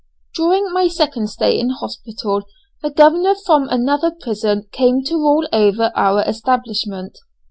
[0.33, 2.41] During my second stay in hospital
[2.81, 7.19] the governor from another prison came to rule over our establishment.